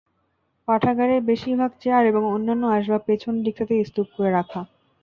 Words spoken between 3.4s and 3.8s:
দিকটাতে